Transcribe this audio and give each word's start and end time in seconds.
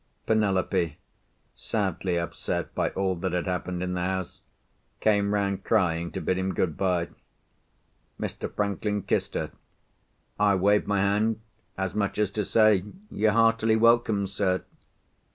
Penelope 0.25 0.97
(sadly 1.53 2.17
upset 2.17 2.73
by 2.73 2.89
all 2.89 3.13
that 3.17 3.33
had 3.33 3.45
happened 3.45 3.83
in 3.83 3.93
the 3.93 4.01
house) 4.01 4.41
came 4.99 5.31
round 5.31 5.63
crying, 5.63 6.09
to 6.11 6.19
bid 6.19 6.39
him 6.39 6.55
good 6.55 6.75
bye. 6.75 7.07
Mr. 8.19 8.51
Franklin 8.51 9.03
kissed 9.03 9.35
her. 9.35 9.51
I 10.39 10.55
waved 10.55 10.87
my 10.87 11.01
hand 11.01 11.39
as 11.77 11.93
much 11.93 12.17
as 12.17 12.31
to 12.31 12.43
say, 12.43 12.83
"You're 13.11 13.33
heartily 13.33 13.75
welcome, 13.75 14.25
sir." 14.25 14.63